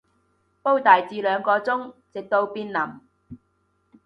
[0.03, 0.03] 煲
[0.79, 3.01] 大致兩個鐘，直到變腍